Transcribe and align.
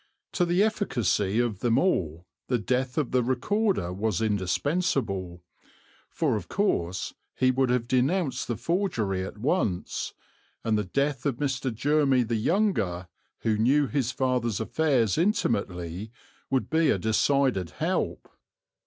To 0.31 0.45
the 0.45 0.63
efficacy 0.63 1.39
of 1.39 1.59
them 1.59 1.77
all 1.77 2.25
the 2.47 2.57
death 2.57 2.97
of 2.97 3.11
the 3.11 3.21
Recorder 3.21 3.93
was 3.93 4.19
indispensable, 4.19 5.43
for 6.09 6.35
of 6.35 6.47
course 6.49 7.13
he 7.35 7.51
would 7.51 7.69
have 7.69 7.87
denounced 7.87 8.47
the 8.47 8.57
forgery 8.57 9.23
at 9.23 9.37
once, 9.37 10.15
and 10.63 10.75
the 10.75 10.83
death 10.83 11.27
of 11.27 11.35
Mr. 11.35 11.69
Jermy 11.71 12.23
the 12.27 12.35
younger, 12.37 13.09
who 13.41 13.59
knew 13.59 13.85
his 13.85 14.11
father's 14.11 14.59
affairs 14.59 15.19
intimately, 15.19 16.11
would 16.49 16.67
be 16.67 16.89
a 16.89 16.97
decided 16.97 17.69
help. 17.69 18.27